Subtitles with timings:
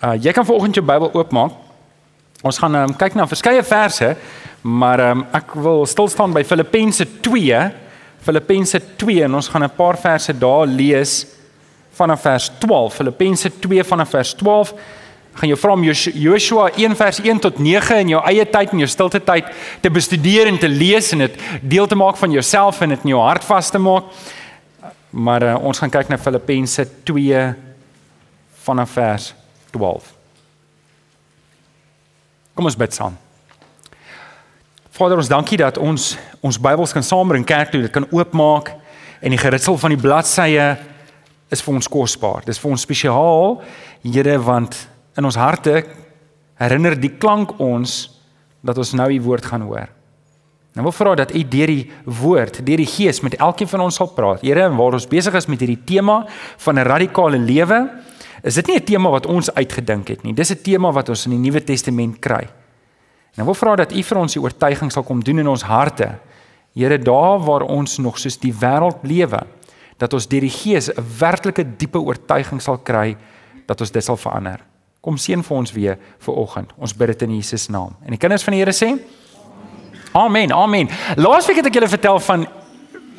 [0.00, 1.56] Uh jy kan vanoggend jou Bybel oopmaak.
[2.40, 4.14] Ons gaan um, kyk na verskeie verse,
[4.64, 7.58] maar um, ek wil stil staan by Filippense 2.
[8.24, 11.26] Filippense 2 en ons gaan 'n paar verse daar lees
[11.92, 12.94] vanaf vers 12.
[12.94, 14.72] Filippense 2 vanaf vers 12.
[15.32, 18.72] Ek gaan jou vra om Joshua 1 vers 1 tot 9 in jou eie tyd
[18.72, 19.44] en jou stilte tyd
[19.80, 23.12] te bestudeer en te lees en dit deel te maak van jouself en dit in
[23.12, 24.04] jou hart vas te maak.
[25.10, 27.54] Maar uh, ons gaan kyk na Filippense 2
[28.64, 29.34] vanaf vers
[29.70, 30.12] 12.
[32.54, 33.16] Kom ons bid saam.
[34.90, 36.12] Vader, ons dankie dat ons
[36.44, 38.72] ons Bybels kan saambring kerk toe, dit kan oopmaak
[39.20, 40.66] en die geritsel van die bladsye
[41.52, 42.44] is vir ons kosbaar.
[42.46, 43.60] Dis vir ons spesiaal,
[44.00, 44.76] Here, want
[45.18, 45.82] in ons harte
[46.60, 48.06] herinner die klank ons
[48.64, 49.88] dat ons nou u woord gaan hoor.
[50.76, 53.98] Nou wil vra dat u deur die woord, deur die gees met elkeen van ons
[53.98, 54.44] sal praat.
[54.44, 56.22] Here, waar ons besig is met hierdie tema
[56.64, 57.80] van 'n radikale lewe,
[58.42, 60.34] is dit nie 'n tema wat ons uitgedink het nie.
[60.34, 62.48] Dis 'n tema wat ons in die Nuwe Testament kry.
[63.36, 66.18] Nou wil vra dat U vir ons die oortuiging sal kom doen in ons harte.
[66.74, 69.40] Here, daar waar ons nog soos die wêreld lewe,
[69.98, 73.16] dat ons deur die Gees 'n werklike diepe oortuiging sal kry
[73.66, 74.60] dat ons dit sal verander.
[75.00, 76.72] Kom seën vir ons weer vir oggend.
[76.76, 77.96] Ons bid dit in Jesus naam.
[78.04, 78.98] En die kinders van die Here sê:
[80.12, 80.52] Amen.
[80.52, 80.88] Amen.
[81.16, 82.48] Laasweek het ek julle vertel van 'n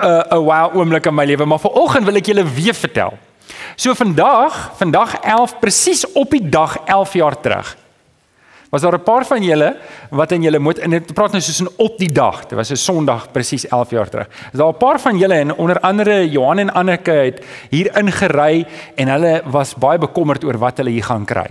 [0.06, 3.18] uh, 'n wow oomblik in my lewe, maar vanoggend wil ek julle weer vertel.
[3.76, 7.78] So vandag, vandag 11 presies op die dag 11 jaar terug.
[8.72, 9.78] Was daar 'n paar van julle
[10.10, 12.46] wat in julle moet en dit praat nou soos 'n op die dag.
[12.46, 14.28] Dit was 'n Sondag presies 11 jaar terug.
[14.28, 18.66] Is daar 'n paar van julle en onder andere Johan en Anneke het hier ingery
[18.96, 21.50] en hulle was baie bekommerd oor wat hulle hier gaan kry.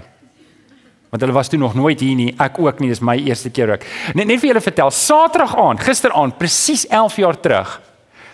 [1.10, 2.34] Want hulle was toe nog nooit hier nie.
[2.38, 3.84] Ek ook nie, dis my eerste keer ook.
[4.14, 7.80] Net net vir julle vertel, Saterdag aand, gisteraand, presies 11 jaar terug,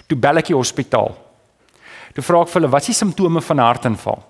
[0.06, 1.26] toe bel ek die hospitaal.
[2.17, 4.22] Toe vra ek vir hulle, wat is die simptome van hartaanval?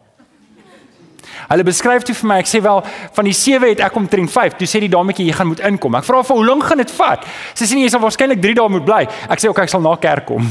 [1.46, 2.80] Hulle beskryf toe vir my, ek sê wel,
[3.14, 4.56] van die 7 het ek omtrent 5.
[4.58, 5.94] Toe sê die dametjie jy gaan moet inkom.
[5.98, 7.26] Ek vra vir hoe lank gaan dit vat?
[7.54, 9.02] Sy sê nee, jy sal waarskynlik 3 dae moet bly.
[9.30, 10.48] Ek sê ook ek sal na kerk kom.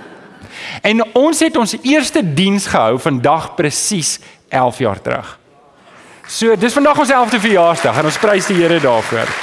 [0.90, 4.20] en ons het ons eerste diens gehou vandag presies
[4.52, 5.34] 11 jaar terug.
[6.30, 9.34] So, dis vandag ons 11de verjaarsdag en ons prys die Here daarvoor.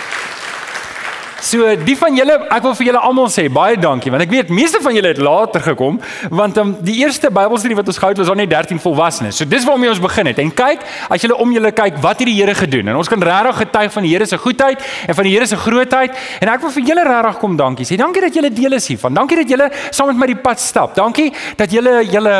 [1.42, 4.50] So die van julle, ek wil vir julle almal sê baie dankie want ek weet
[4.54, 5.96] meeste van julle het later gekom
[6.30, 9.40] want um, die eerste Bybelstudie wat ons gehou het was al net 13 volwassenes.
[9.42, 10.38] So dis waarmee ons begin het.
[10.44, 12.92] En kyk, as julle om julle kyk, wat het die Here gedoen?
[12.94, 15.58] En ons kan regtig getuig van die Here se goedheid en van die Here se
[15.58, 16.20] grootheid.
[16.46, 17.98] En ek wil vir julle regtig kom dankie sê.
[17.98, 19.18] Dankie dat julle deel is hiervan.
[19.18, 20.94] Dankie dat julle saam met my die pad stap.
[21.00, 22.36] Dankie dat julle julle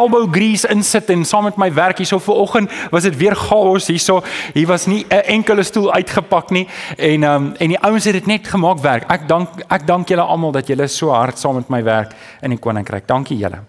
[0.00, 3.92] elbow grease insit en saam met my werk hierso vir oggend was dit weer chaos
[3.92, 4.22] hierso.
[4.56, 6.66] Hier was nie 'n enkele stoel uitgepak nie
[6.96, 9.08] en um, en die ouens het dit net gemaak werk.
[9.12, 12.54] Ek dank ek dank julle almal dat julle so hard saam met my werk in
[12.54, 13.06] die koninkryk.
[13.06, 13.62] Dankie julle.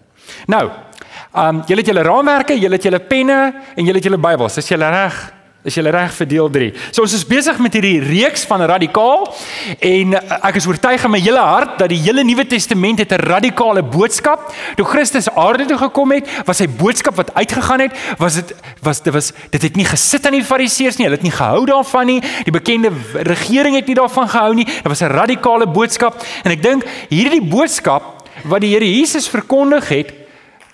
[0.48, 3.40] Nou, ehm um, julle het julle raamwerke, julle het julle penne
[3.76, 4.58] en julle het julle Bybels.
[4.58, 5.37] Is julle reg?
[5.68, 6.68] Is jy reg vir deel 3?
[6.96, 9.26] So ons is besig met hierdie reeks van radikaal
[9.84, 13.12] en eh, ek is oortuig in my hele hart dat die hele Nuwe Testament het
[13.12, 14.54] 'n radikale boodskap.
[14.80, 19.02] Toe Christus aarde toe gekom het, was sy boodskap wat uitgegaan het, was dit was
[19.02, 22.06] dit was dit het nie gesit aan die Fariseërs nie, hulle het nie gehou daarvan
[22.06, 22.22] nie.
[22.46, 24.66] Die bekende regering het nie daarvan gehou nie.
[24.66, 29.90] Dit was 'n radikale boodskap en ek dink hierdie boodskap wat die Here Jesus verkondig
[29.90, 30.27] het,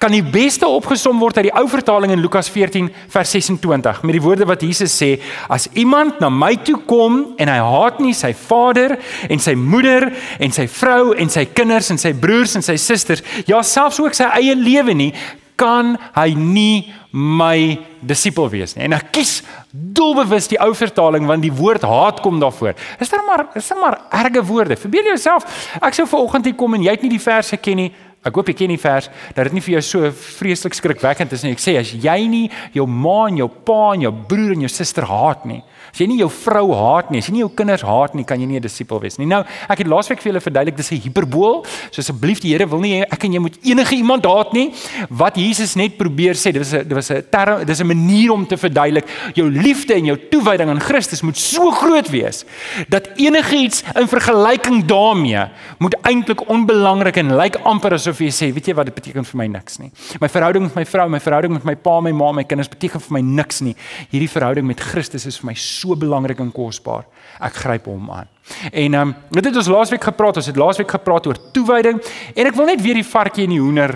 [0.04, 4.18] kan die beste opgesom word uit die ou vertaling in Lukas 14 vers 26 met
[4.18, 5.14] die woorde wat Jesus sê
[5.48, 8.98] as iemand na my toe kom en hy haat nie sy vader
[9.32, 10.10] en sy moeder
[10.44, 14.20] en sy vrou en sy kinders en sy broers en sy susters ja selfs ook
[14.20, 15.14] sy eie lewe nie
[15.56, 18.88] kan hy nie my disipel wees nie.
[18.88, 19.36] En ek kies
[19.72, 22.74] doelbewus die ou vertaling want die woord haat kom daarvoor.
[23.00, 24.80] Is daar maar is daar maar erge woorde?
[24.82, 25.46] Verbeel jouself
[25.80, 27.92] ek sou vanoggend hier kom en jy het nie die verse ken nie
[28.24, 31.44] Ek hoop jy ken die vers dat dit nie vir jou so vreeslik skrikwekkend is
[31.44, 31.52] nie.
[31.58, 32.46] Ek sê as jy nie
[32.76, 35.60] jou ma en jou pa en jou broer en jou suster haat nie,
[35.94, 38.42] As jy nie jou vrou haat nie, as jy nie jou kinders haat nie, kan
[38.42, 39.28] jy nie 'n disipel wees nie.
[39.28, 41.64] Nou, ek het laasweek vir julle verduidelik dis 'n hiperbool.
[41.92, 44.74] So asseblief die Here wil nie ek en jy moet enige iemand haat nie.
[45.10, 48.32] Wat Jesus net probeer sê, dit was 'n dit was 'n term, dis 'n manier
[48.32, 49.06] om te verduidelik
[49.36, 52.44] jou liefde en jou toewyding aan Christus moet so groot wees
[52.90, 55.46] dat enigiets in vergelyking daarmee
[55.78, 59.38] moet eintlik onbelangrik en lyk amper asof jy sê, weet jy wat dit beteken vir
[59.38, 59.92] my niks nie.
[60.20, 63.00] My verhouding met my vrou, my verhouding met my pa, my ma, my kinders beteken
[63.00, 63.76] vir my niks nie.
[64.12, 67.06] Hierdie verhouding met Christus is vir my so so belangrik en kosbaar.
[67.44, 68.32] Ek gryp hom aan.
[68.72, 72.02] En ehm um, dit het ons laasweek gepraat, ons het laasweek gepraat oor toewyding
[72.36, 73.96] en ek wil net weer die varkie en die hoender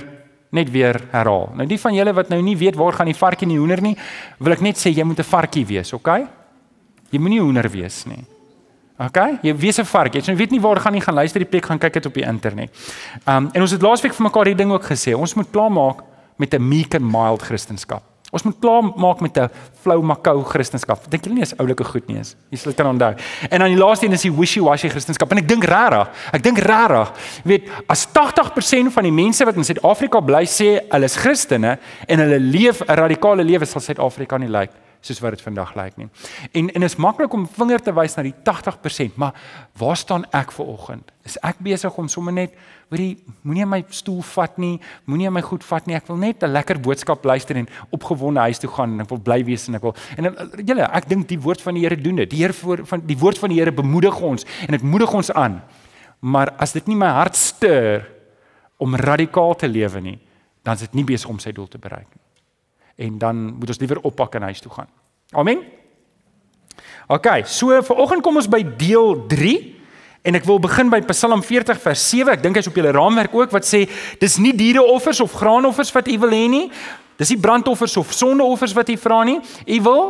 [0.55, 1.51] net weer herhaal.
[1.59, 3.83] Nou die van julle wat nou nie weet waar gaan die varkie en die hoender
[3.83, 3.95] nie,
[4.39, 6.27] wil ek net sê jy moet 'n varkie wees, okay?
[7.11, 8.23] Jy moenie 'n hoender wees nie.
[8.97, 9.37] Okay?
[9.43, 10.21] Jy wees 'n varkie.
[10.21, 12.25] Jy weet nie waar gaan nie, gaan luister die preek, gaan kyk dit op die
[12.25, 12.69] internet.
[13.25, 15.13] Ehm um, en ons het laasweek vir mekaar hierdie ding ook gesê.
[15.13, 16.03] Ons moet klaarmaak
[16.37, 18.01] met 'n meek and mild Christendom.
[18.35, 19.49] Ons moet klaar maak met 'n
[19.81, 20.97] flou makou Christendom.
[21.09, 22.35] Dink julle nie is oulike goed nie is.
[22.51, 23.15] Jy sal dit kan onthou.
[23.49, 25.29] En dan die laaste een is die wishy-washy Christendom.
[25.29, 27.11] En ek dink regtig, ek dink regtig,
[27.43, 32.19] weet, as 80% van die mense wat in Suid-Afrika bly sê hulle is Christene en
[32.19, 34.71] hulle leef 'n radikale lewe sal Suid-Afrika nie lyk
[35.01, 36.09] soos wat dit vandag lyk nie.
[36.51, 39.33] En en is maklik om vinger te wys na die 80%, maar
[39.77, 41.11] waar staan ek ver oggend?
[41.25, 42.55] Is ek besig om sommer net
[42.91, 44.77] hoorie moenie my stoel vat nie,
[45.09, 45.95] moenie my goed vat nie.
[45.97, 49.19] Ek wil net 'n lekker boodskap luister en opgewonde huis toe gaan en ek wil
[49.19, 51.95] bly wees en ek wil en eh, julle, ek dink die woord van die Here
[51.95, 52.29] doen dit.
[52.29, 55.31] Die Here voor van die woord van die Here bemoedig ons en dit moedig ons
[55.31, 55.61] aan.
[56.19, 58.07] Maar as dit nie my hart stuur
[58.77, 60.19] om radikaal te lewe nie,
[60.63, 62.26] dan is dit nie besig om sy doel te bereik nie.
[62.97, 64.89] En dan moet ons liewer oppak en huis toe gaan.
[65.37, 65.61] Amen.
[67.07, 69.15] OK, so vir oggend kom ons by deel
[70.27, 72.33] En ek wil begin by Psalm 40 vers 7.
[72.35, 73.85] Ek dink hy's op julle raamwerk ook wat sê
[74.19, 76.65] dis nie diereoffers of graanoffers wat u wil hê nie.
[77.17, 79.37] Dis nie brandoffers of sondeoffers wat u vra nie.
[79.39, 80.03] U wil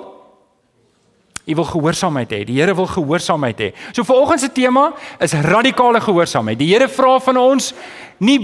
[1.47, 2.41] u wil gehoorsaamheid hê.
[2.49, 3.69] Die Here wil gehoorsaamheid hê.
[3.93, 4.89] So vanoggend se tema
[5.23, 6.59] is radikale gehoorsaamheid.
[6.59, 7.69] Die Here vra van ons
[8.17, 8.39] nie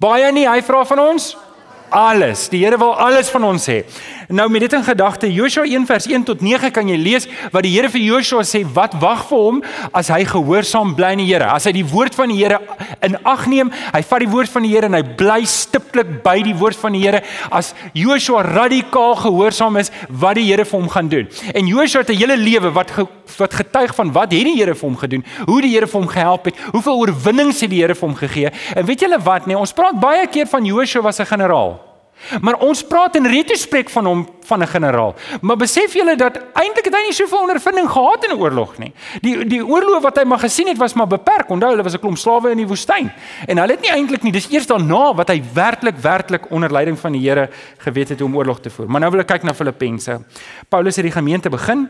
[0.00, 1.32] baie nie, hy vra van ons
[1.90, 2.48] alles.
[2.48, 3.82] Die Here wil alles van ons hê.
[4.28, 7.64] Nou met dit in gedagte, Joshua 1 vers 1 tot 9 kan jy lees wat
[7.64, 9.62] die Here vir Joshua sê wat wag vir hom
[9.96, 11.46] as hy gehoorsaam bly aan die Here.
[11.48, 12.58] As hy die woord van die Here
[13.06, 16.42] in ag neem, hy vat die woord van die Here en hy bly stiptelik by
[16.44, 20.92] die woord van die Here as Joshua radikaal gehoorsaam is wat die Here vir hom
[20.92, 21.32] gaan doen.
[21.56, 23.08] En Joshua het 'n hele lewe wat ge,
[23.38, 26.08] wat getuig van wat het die Here vir hom gedoen, hoe die Here vir hom
[26.08, 28.52] gehelp het, hoeveel oorwinnings het die Here vir hom gegee.
[28.76, 31.87] En weet julle wat, nee, ons praat baie keer van Joshua was 'n generaal.
[32.40, 35.14] Maar ons praat in retrospek van hom van 'n generaal.
[35.40, 38.92] Maar besef julle dat eintlik het hy nie soveel ondervinding gehad in 'n oorlog nie.
[39.20, 41.48] Die die oorlog wat hy maar gesien het was maar beperk.
[41.48, 43.12] Onthou, hulle was 'n klomp slawe in die woestyn.
[43.46, 46.98] En hulle het nie eintlik nie, dis eers daarna wat hy werklik werklik onder leiding
[46.98, 47.48] van die Here
[47.78, 48.90] geweet het hoe om oorlog te voer.
[48.90, 50.20] Maar nou wil ek kyk na Filippense.
[50.68, 51.88] Paulus het die gemeente begin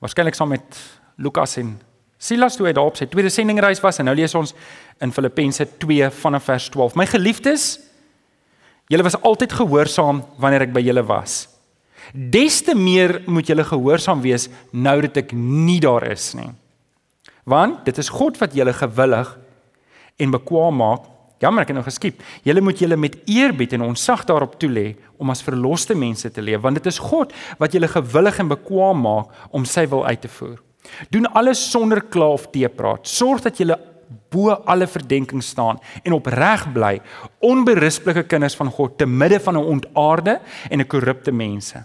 [0.00, 0.78] waarskynlik saam met
[1.16, 1.80] Lukas en
[2.20, 4.52] Silas toe hy daar op sy tweede sendingreis was en nou lees ons
[5.00, 6.94] in Filippense 2 vanaf vers 12.
[6.94, 7.78] My geliefdes,
[8.90, 11.44] Julle was altyd gehoorsaam wanneer ek by julle was.
[12.10, 16.50] Des te meer moet julle gehoorsaam wees nou dat ek nie daar is nie.
[17.46, 19.30] Want dit is God wat julle gewillig
[20.20, 21.06] en bekwaam maak.
[21.40, 22.18] Jammer, ek het nou geskiep.
[22.44, 24.90] Julle moet julle met eerbied en onsag daarop toelê
[25.22, 27.32] om as verloste mense te leef, want dit is God
[27.62, 30.58] wat julle gewillig en bekwaam maak om sy wil uit te voer.
[31.14, 33.08] Doen alles sonder kla of teepraat.
[33.08, 33.78] Sorg dat julle
[34.30, 37.00] bo alle verdenking staan en opreg bly,
[37.38, 40.40] onberispelike kinders van God te midde van 'n ontaarde
[40.70, 41.84] en 'n korrupte mense.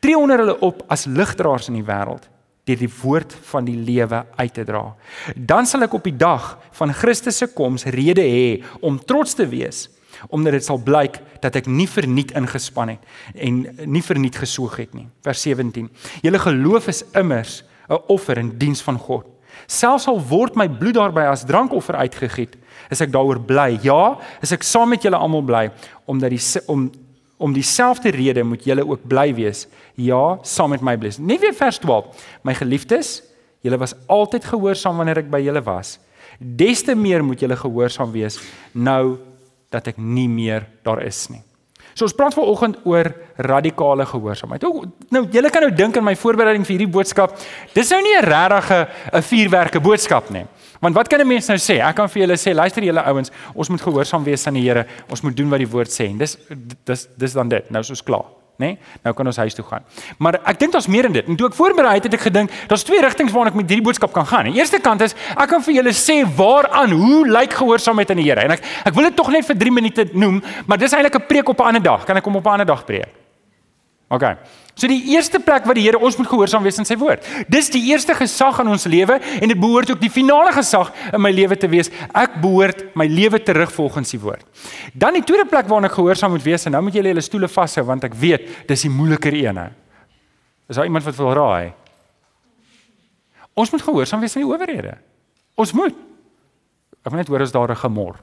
[0.00, 2.28] Tree onder hulle op as ligdraers in die wêreld
[2.64, 4.94] deur die woord van die lewe uit te dra.
[5.34, 9.48] Dan sal ek op die dag van Christus se koms rede hê om trots te
[9.48, 9.88] wees
[10.28, 13.00] omdat dit sal blyk dat ek nie verniet ingespan het
[13.34, 15.08] en nie verniet gesoog het nie.
[15.24, 15.88] Vers 17.
[16.22, 19.26] Julle geloof is immers 'n offer in diens van God.
[19.66, 22.56] Selfs al word my bloed daarby as drankoffer uitgegiet,
[22.92, 23.78] is ek daaroor bly.
[23.84, 25.64] Ja, is ek saam met julle almal bly
[26.10, 26.90] omdat die om
[27.42, 29.64] om dieselfde rede moet julle ook bly wees.
[29.98, 31.10] Ja, saam met my bly.
[31.18, 32.22] Net weer vers 12.
[32.46, 33.16] My geliefdes,
[33.66, 35.96] julle was altyd gehoorsaam wanneer ek by julle was.
[36.38, 38.38] Des te meer moet julle gehoorsaam wees
[38.72, 39.18] nou
[39.74, 41.42] dat ek nie meer daar is nie.
[41.94, 44.64] So ons praat vanoggend oor radikale gehoorsaamheid.
[45.10, 47.36] Nou julle kan nou dink in my voorbereiding vir hierdie boodskap,
[47.74, 50.46] dis nou nie 'n regte 'n vuurwerke boodskap nie.
[50.80, 51.80] Want wat kan 'n mens nou sê?
[51.80, 54.86] Ek kan vir julle sê, luister julle ouens, ons moet gehoorsaam wees aan die Here.
[55.10, 56.10] Ons moet doen wat die woord sê.
[56.10, 56.36] En dis
[56.84, 57.70] dis dis dan dit.
[57.70, 58.72] Nou is ons klaar nê?
[58.72, 58.98] Nee?
[59.04, 59.84] Nou kan ons huis toe gaan.
[60.22, 61.28] Maar ek dink daar's meer in dit.
[61.28, 63.84] En toe ek voorberei het, het ek gedink, daar's twee rigtings waarna ek met hierdie
[63.84, 64.50] boodskap kan gaan.
[64.50, 68.28] Die eerste kant is ek kan vir julle sê waaraan hoe lyk gehoorsaamheid aan die
[68.30, 68.46] Here.
[68.46, 71.26] En ek ek wil dit tog net vir 3 minute noem, maar dis eintlik 'n
[71.26, 72.04] preek op 'n ander dag.
[72.04, 73.10] Kan ek hom op 'n ander dag preek?
[74.08, 74.24] OK.
[74.74, 77.26] So die eerste plek wat die Here ons moet gehoorsaam wees in sy woord.
[77.52, 81.20] Dis die eerste gesag in ons lewe en dit behoort ook die finale gesag in
[81.20, 81.90] my lewe te wees.
[82.16, 84.46] Ek behoort my lewe terug volgens die woord.
[84.96, 87.52] Dan die tweede plek waarna ek gehoorsaam moet wees en nou moet julle julle stoele
[87.52, 89.60] vashou want ek weet dis die moeiliker een.
[90.68, 91.72] Is daar iemand wat wil raai?
[93.52, 94.96] Ons moet gehoorsaam wees aan die owerhede.
[95.60, 95.96] Ons moet.
[97.02, 98.16] Ek wil net hoor as daar 'n gemor.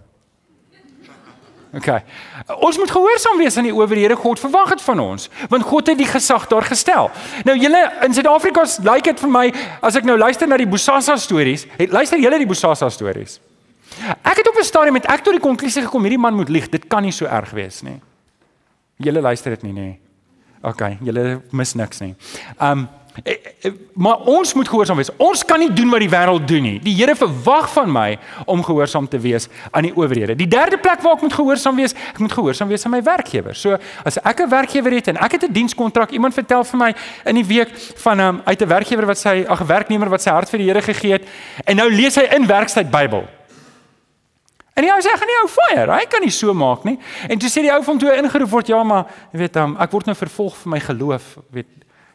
[1.78, 1.90] OK.
[2.66, 6.00] Ons moet gehoorsaam wees aan die owerhede God verwag het van ons, want God het
[6.00, 7.12] die gesag daar gestel.
[7.46, 9.46] Nou julle in Suid-Afrika lyk like dit vir my
[9.86, 13.38] as ek nou luister na die Bosasa stories, luister julle die Bosasa stories.
[14.24, 16.70] Ek het op 'n stadium met ek tot die konklusie gekom hierdie man moet lieg.
[16.70, 18.02] Dit kan nie so erg wees nie.
[18.98, 19.98] Julle luister dit nie nê.
[20.62, 22.16] OK, julle mis niks nie.
[22.60, 22.90] Um
[23.94, 25.12] maar ons moet gehoorsaam wees.
[25.18, 26.80] Ons kan nie doen wat die wêreld doen nie.
[26.84, 30.36] Die Here verwag van my om gehoorsaam te wees aan die owerhede.
[30.36, 33.56] Die derde plek waar ek moet gehoorsaam wees, ek moet gehoorsaam wees aan my werkgewer.
[33.56, 36.94] So as ek 'n werkgewer het en ek het 'n dienskontrak, iemand vertel vir my
[37.26, 40.30] in die week van 'n um, uit 'n werkgewer wat sy ag werknemer wat sy
[40.30, 41.28] hart vir die Here gegee het
[41.66, 43.28] en nou lees hy in werkstyd Bybel.
[44.80, 46.96] En ou sê gaan nie ou fire, hy kan nie so maak nie.
[47.28, 49.92] En toe sê die ou van toe ingeroep word, ja maar jy weet um, ek
[49.92, 51.68] word nou vervolg vir my geloof, weet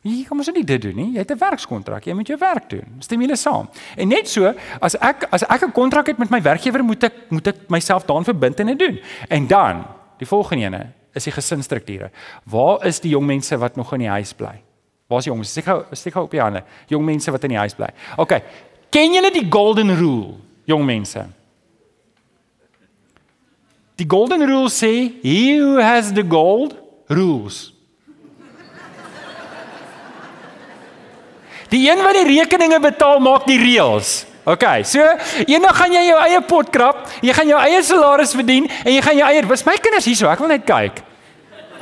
[0.05, 1.11] Jy kan mos nie dit doen nie.
[1.15, 2.05] Jy het 'n werkskontrak.
[2.05, 2.97] Jy moet jou werk doen.
[3.01, 3.69] Stem julle saam?
[3.97, 7.31] En net so, as ek as ek 'n kontrak het met my werkgewer, moet ek
[7.31, 9.01] moet ek myself daaraan verbind en dit doen.
[9.29, 9.85] En dan,
[10.19, 12.11] die volgende ene is die gesinsstrukture.
[12.45, 14.63] Waar is die jong mense wat nog in die huis bly?
[15.09, 15.51] Waar's jongens?
[15.51, 16.63] Steek gou steek gou op die hande.
[16.87, 17.89] Jong mense wat in die huis bly.
[18.17, 18.43] OK.
[18.91, 21.27] Ken julle die golden rule, jong mense?
[23.97, 26.75] Die golden rule sê, he who has the gold
[27.07, 27.74] rules.
[31.75, 34.21] Die een wat die rekeninge betaal maak die reëls.
[34.47, 34.65] OK.
[34.87, 35.03] So,
[35.49, 39.03] eendag gaan jy jou eie pot krap, jy gaan jou eie salaris verdien en jy
[39.03, 41.01] gaan jou eie Wys my kinders hierso, ek wil net kyk.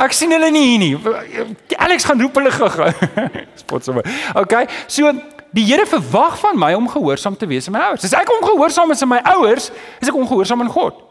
[0.01, 0.93] Ek sien hulle nie hier nie.
[1.77, 2.89] Alex gaan roep hulle gou.
[3.63, 4.07] Spot sommer.
[4.39, 4.55] OK.
[4.91, 5.13] So
[5.53, 8.07] die Here verwag van my om gehoorsaam te wees aan my ouers.
[8.09, 9.69] As ek ongehoorsaam is aan my ouers,
[10.01, 11.03] is ek ongehoorsaam aan God.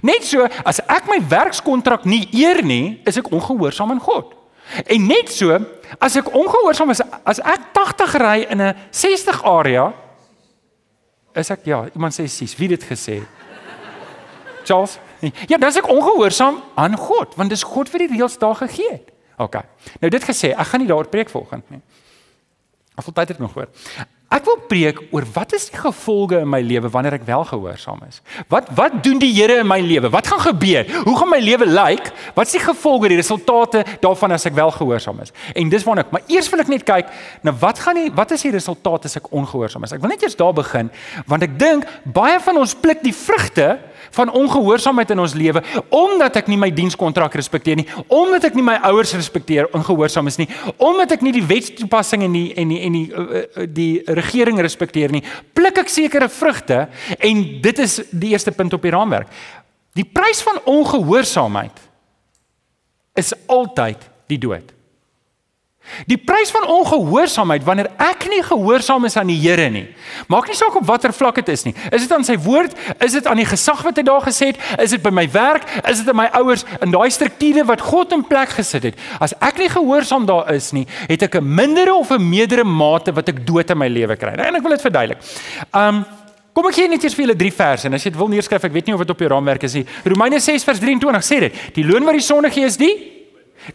[0.00, 4.32] Net so, as ek my werkskontrak nie eer nie, is ek ongehoorsaam aan God.
[4.86, 5.58] En net so,
[5.98, 9.92] as ek ongehoorsaam is, as ek 80 ry in 'n 60 area,
[11.34, 13.22] is ek ja, iemand sê sies, wie het dit gesê?
[14.64, 14.98] Charles?
[15.48, 18.90] Ja, dan is ek ongehoorsaam aan God, want dis God vir die reëls daar gegee
[18.90, 19.10] het.
[19.36, 19.56] OK.
[20.00, 21.82] Nou dit gesê, ek gaan nie daaroor preek volgende nie.
[22.94, 23.68] Of voltyd het nog hoor.
[24.34, 28.00] Ek wil preek oor wat is die gevolge in my lewe wanneer ek wel gehoorsaam
[28.08, 28.18] is.
[28.50, 30.10] Wat wat doen die Here in my lewe?
[30.10, 30.88] Wat gaan gebeur?
[31.04, 32.10] Hoe gaan my lewe lyk?
[32.34, 35.30] Wat is die gevolge, die resultate daarvan as ek wel gehoorsaam is?
[35.54, 37.14] En dis waarna ek, maar eers wil ek net kyk
[37.46, 39.94] na wat gaan die wat is die resultate as ek ongehoorsaam is?
[39.94, 40.90] Ek wil net eers daar begin
[41.30, 41.86] want ek dink
[42.16, 43.76] baie van ons pluk die vrugte
[44.14, 45.62] van ongehoorsaamheid in ons lewe
[45.94, 50.38] omdat ek nie my dienskontrak respekteer nie, omdat ek nie my ouers respekteer ongehoorsaam is
[50.40, 53.90] nie, omdat ek nie die wetstoepassing en die en die en die uh, uh, die
[54.20, 55.24] regering respekteer nie,
[55.56, 56.86] pluk ek sekere vrugte
[57.18, 59.30] en dit is die eerste punt op die raamwerk.
[59.94, 61.82] Die prys van ongehoorsaamheid
[63.14, 64.72] is altyd die dood.
[66.08, 69.84] Die prys van ongehoorsaamheid wanneer ek nie gehoorsaam is aan die Here nie.
[70.32, 71.74] Maak nie saak op watter vlak dit is nie.
[71.92, 72.74] Is dit aan sy woord?
[73.04, 74.60] Is dit aan die gesag wat hy daar gesê het?
[74.82, 75.68] Is dit by my werk?
[75.84, 78.98] Is dit in my ouers in daai strukture wat God in plek gesit het?
[79.22, 83.12] As ek nie gehoorsaam daar is nie, het ek 'n mindere of 'n meerdere mate
[83.12, 84.34] wat ek dood in my lewe kry.
[84.34, 85.18] En ek wil dit verduidelik.
[85.72, 86.04] Um
[86.54, 88.62] Kom ek gee net eers vir julle drie verse en as jy dit wil neerskryf,
[88.62, 89.86] ek weet nie of dit op jou raamwerk is nie.
[90.04, 92.94] Romeine 6 vers 23 sê dit: Die loon wat die sondige is, die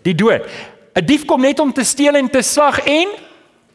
[0.02, 0.48] die dood.
[1.00, 3.08] 'n dief kom net om te steel en te slag en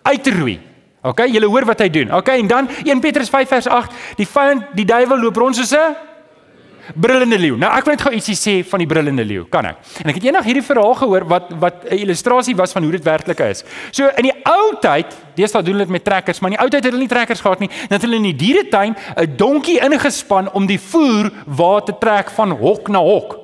[0.02, 0.60] uit te roei.
[1.04, 2.14] OK, julle hoor wat hy doen.
[2.16, 5.72] OK, en dan 1 Petrus 5 vers 8, die vyand, die duiwel loop rond soos
[5.72, 5.96] 'n
[6.94, 7.56] brullende leeu.
[7.56, 9.76] Nou ek wil net gou ietsie sê van die brullende leeu, kan ek?
[10.02, 13.04] En ek het eendag hierdie verhaal gehoor wat wat 'n illustrasie was van hoe dit
[13.04, 13.64] werklik is.
[13.90, 16.68] So in die ou tyd, deesdae doen hulle dit met trekkers, maar in die ou
[16.68, 17.68] tyd het hulle nie trekkers gehad nie.
[17.68, 22.30] Dan het hulle in die dieretuin 'n donkie ingespan om die voer waar te trek
[22.30, 23.38] van hok na hok.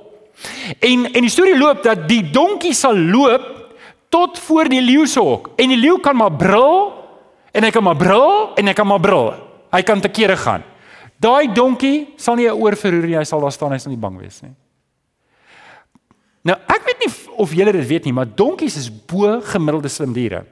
[0.78, 3.60] En en die storie loop dat die donkie sal loop
[4.11, 6.90] tot voor die leeu se hok en die leeu kan maar brul
[7.55, 9.33] en hy kan maar brul en hy kan maar brul.
[9.71, 10.64] Hy kan te kere gaan.
[11.21, 14.00] Daai donkie sal nie 'n oor verroer nie, hy sal daar staan, hy sal nie
[14.00, 14.55] bang wees nie.
[16.43, 20.12] Nou, ek weet nie of julle dit weet nie, maar donkies is bo gemiddelde slim
[20.12, 20.45] diere.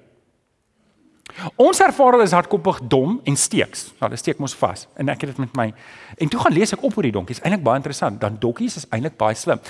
[1.56, 3.84] Ons ervaar hulle is hardkoppig, dom en steeks.
[3.98, 4.86] Nou, hulle steek mos vas.
[4.98, 5.66] En ek het dit met my
[6.18, 7.40] en toe gaan lees ek op oor die donkies.
[7.44, 8.18] Eintlik baie interessant.
[8.20, 9.60] Dan donkies is eintlik baie slim.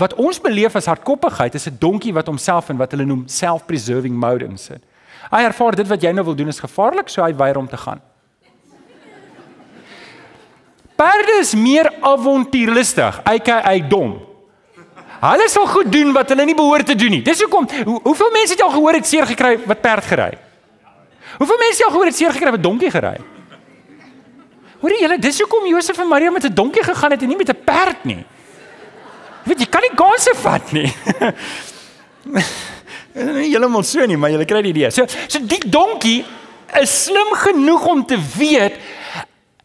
[0.00, 4.14] Wat ons beleef as hardkoppigheid is 'n donkie wat homself in wat hulle noem self-preserving
[4.14, 4.82] mode insit.
[5.30, 7.76] Hy ervaar dit wat jy nou wil doen is gevaarlik, so hy weier om te
[7.76, 8.00] gaan.
[10.96, 14.20] Perde is meer avontuurlustig, aka dom.
[15.20, 17.22] Hulle sal goed doen wat hulle nie behoort te doen nie.
[17.22, 20.51] Dis hoekom hoe, hoeveel mense het al gehoor het seer gekry wat perd gery het?
[21.38, 23.16] Hoeveel mense al gehoor het seer gekry met donkie gery?
[24.82, 27.48] Hoorie julle, dis hoekom Josef en Maria met 'n donkie gegaan het en nie met
[27.48, 28.24] 'n perd nie.
[29.44, 30.92] Jy weet jy kan nie ganse vat nie.
[33.14, 34.90] Nie heeltemal so nie, maar jy kry die idee.
[34.90, 36.24] So so die donkie
[36.80, 38.78] is slim genoeg om te weet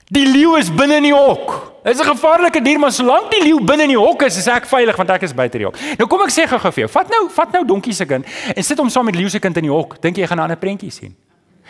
[0.10, 1.82] die leeu is binne in die hok.
[1.84, 4.48] Dit is 'n gevaarlike dier, maar solank die leeu binne in die hok is, is
[4.48, 5.78] ek veilig want ek is buite die hok.
[5.98, 6.90] Nou kom ek sê gou-gou vir jou.
[6.90, 9.58] Vat nou, vat nou donkie se kind en sit hom saam met leeu se kind
[9.58, 10.02] in die hok.
[10.02, 11.16] Dink jy gaan 'n ander prentjie sien?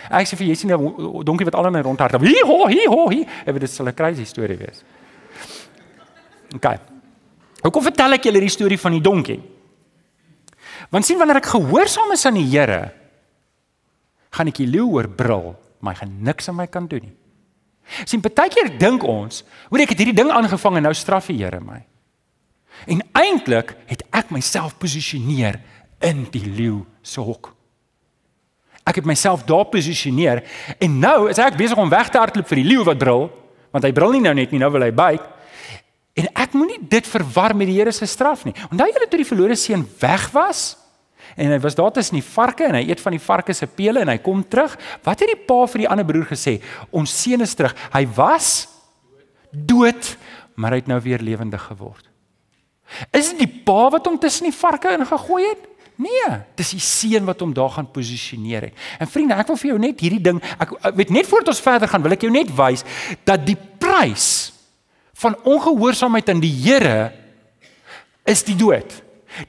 [0.10, 2.22] Ek sê vir jy sien 'n donkie wat almal rondhardloop.
[2.22, 3.25] Hier ho, hier ho, hier.
[3.46, 4.84] Ek weet dit sal 'n crazy storie wees.
[6.56, 6.80] OK.
[7.63, 9.42] Hoekom vertel ek julle die storie van die donkie?
[10.89, 12.92] Want sien wanneer ek gehoorsaam is aan die Here,
[14.32, 17.16] gaan ek die leeu oor brul, maar hy gaan niks aan my kan doen nie.
[18.06, 21.39] Sien, baie keer dink ons, hoor ek het hierdie ding aangevang en nou straf die
[21.42, 21.82] Here my.
[22.86, 25.60] En eintlik het ek myself posisioneer
[26.06, 27.57] in die leeu se hok.
[28.88, 30.44] Ek het myself daar posisioneer
[30.79, 33.27] en nou is ek besig om weg te hardloop vir die leeu wat brul,
[33.75, 35.25] want hy brul nie nou net nie, nou wil hy byt.
[36.17, 38.56] En ek moenie dit verwar met die Here se straf nie.
[38.72, 40.77] Onthou julle toe die verlore seun weg was?
[41.38, 44.01] en hy was daar tussen die varke en hy eet van die varke se pele
[44.01, 44.74] en hy kom terug.
[45.06, 46.58] Wat het die pa vir die ander broer gesê?
[46.89, 47.75] Ons seun is terug.
[47.94, 48.67] Hy was
[49.51, 50.15] dood,
[50.58, 52.06] maar hy het nou weer lewendig geword.
[53.12, 55.65] Is dit die pa wat hom tussen die varke ingegooi het?
[55.98, 58.84] Nee, dis die seun wat hom daar gaan posisioneer het.
[59.01, 61.89] En vriende, ek wil vir jou net hierdie ding, ek weet net voordat ons verder
[61.89, 62.86] gaan, wil ek jou net wys
[63.25, 64.27] dat die prys
[65.18, 67.10] van ongehoorsaamheid aan die Here
[68.30, 68.94] is die dood.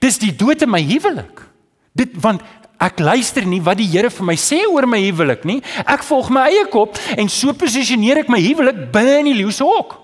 [0.00, 1.44] Dis die dood in my huwelik.
[1.92, 2.44] Dit want
[2.80, 5.60] ek luister nie wat die Here vir my sê oor my huwelik nie.
[5.84, 9.52] Ek volg my eie kop en so posisioneer ek my huwelik binne in die leeu
[9.52, 9.98] se hok.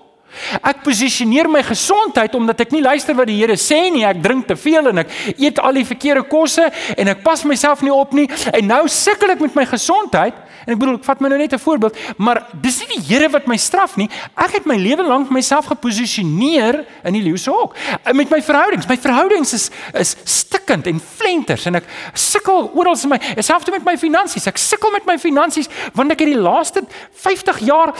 [0.61, 4.05] Ek posisioneer my gesondheid omdat ek nie luister wat die Here sê nie.
[4.05, 7.81] Ek drink te veel en ek eet al die verkeerde kosse en ek pas myself
[7.81, 8.29] nie op nie.
[8.53, 11.53] En nou sukkel ek met my gesondheid En ek bedoel, ek vat my nou net
[11.53, 14.09] 'n voorbeeld, maar dis nie die Here wat my straf nie.
[14.35, 17.75] Ek het my lewe lank myself geposisioneer in die leeu se hok.
[18.13, 23.09] Met my verhoudings, my verhoudings is is stikkend en flenters en ek sukkel oral in
[23.09, 24.47] my, selfs met my finansies.
[24.47, 27.93] Ek sukkel met my finansies want ek het die laaste 50 jaar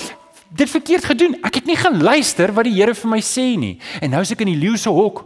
[0.50, 1.38] dit verkeerd gedoen.
[1.44, 3.80] Ek het nie geluister wat die Here vir my sê nie.
[4.02, 5.26] En nou is ek in die leeu se hok.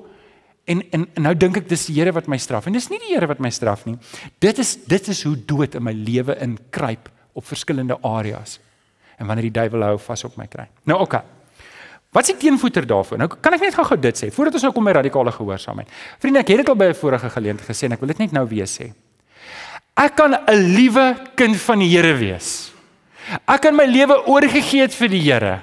[0.70, 3.00] En, en en nou dink ek dis die Here wat my straf en dis nie
[3.00, 3.98] die Here wat my straf nie.
[4.40, 8.60] Dit is dit is hoe dood in my lewe inkruip op verskillende areas.
[9.18, 10.70] En wanneer die duiwel hou vas op my kry.
[10.84, 11.20] Nou oké.
[11.20, 11.38] Okay.
[12.10, 13.20] Wat is die teenvoeter daarvoor?
[13.22, 15.92] Nou kan ek net gou-gou dit sê voordat ons nou kom by radikale gehoorsaamheid.
[16.22, 18.32] Vriende, ek het dit al by 'n vorige geleentheid gesê en ek wil dit net
[18.32, 18.94] nou weer sê.
[19.96, 22.72] Ek kan 'n liewe kind van die Here wees.
[23.46, 25.60] Ek kan my lewe oorgegee het vir die Here.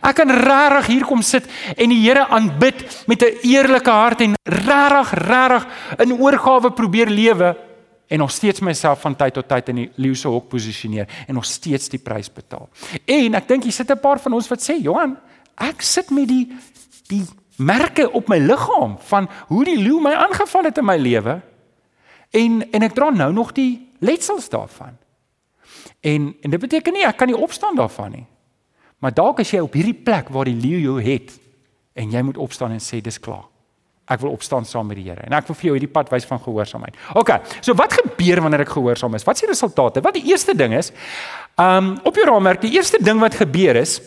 [0.00, 1.46] Ek kan regtig hier kom sit
[1.76, 5.66] en die Here aanbid met 'n eerlike hart en regtig regtig
[5.98, 7.56] in oorgawe probeer lewe
[8.08, 11.34] en nog steeds myself van tyd tot tyd in die leeu se hok posisioneer en
[11.34, 12.68] nog steeds die prys betaal.
[13.04, 15.16] En ek dink hier sit 'n paar van ons wat sê, "Johan,
[15.56, 16.48] ek sit met die
[17.08, 17.24] die
[17.56, 21.40] merke op my liggaam van hoe die leeu my aangeval het in my lewe
[22.30, 25.03] en en ek dra nou nog die letsels daarvan."
[26.04, 28.26] En en dit beteken nie ek kan nie opstaan daarvan nie.
[29.00, 31.32] Maar dalk as jy op hierdie plek waar die leeu jou het
[31.96, 33.46] en jy moet opstaan en sê dis klaar.
[34.04, 36.26] Ek wil opstaan saam met die Here en ek wil vir jou hierdie pad wys
[36.28, 36.98] van gehoorsaamheid.
[37.16, 37.30] OK.
[37.64, 39.24] So wat gebeur wanneer ek gehoorsaam is?
[39.24, 40.02] Wat is die resultate?
[40.04, 40.92] Wat die eerste ding is,
[41.60, 43.98] um op jou raamwerk, die eerste ding wat gebeur is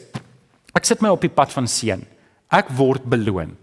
[0.77, 2.03] ek sit my op die pad van seën.
[2.53, 3.55] Ek word beloon.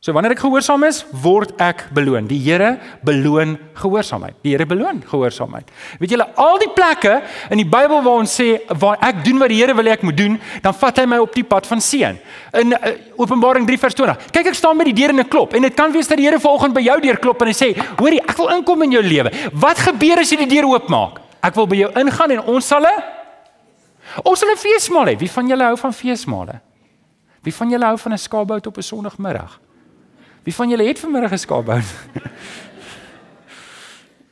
[0.00, 2.24] So wanneer ek gehoorsaam is, word ek beloon.
[2.24, 2.70] Die Here
[3.04, 4.38] beloon gehoorsaamheid.
[4.40, 5.68] Die Here beloon gehoorsaamheid.
[6.00, 7.18] Weet julle, al die plekke
[7.52, 10.06] in die Bybel waar ons sê waar ek doen wat die Here wil hê ek
[10.08, 12.16] moet doen, dan vat hy my op die pad van seën.
[12.62, 14.24] In uh, Openbaring 3 vers 20.
[14.32, 16.30] Kyk ek staan by die deur en ek klop en dit kan wees dat die
[16.30, 19.04] Here vanoggend by jou deur klop en hy sê, "Hoorie, ek wil inkom in jou
[19.04, 21.20] lewe." Wat gebeur as jy die deur oopmaak?
[21.44, 23.02] Ek wil by jou ingaan en ons sal 'n
[24.24, 25.18] Ons sal 'n feesmaal hê.
[25.20, 26.60] Wie van julle hou van feesmale?
[27.44, 29.60] Wie van julle hou van 'n skaapbout op 'n Sondagmiddag?
[30.42, 31.80] Wie van julle het vanmiddag geskaapbou?